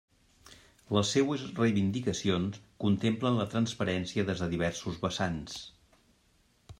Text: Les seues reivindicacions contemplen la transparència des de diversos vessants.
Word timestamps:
Les 0.95 1.09
seues 1.15 1.43
reivindicacions 1.59 2.57
contemplen 2.85 3.37
la 3.41 3.47
transparència 3.53 4.25
des 4.31 4.41
de 4.45 4.49
diversos 4.55 5.01
vessants. 5.05 5.61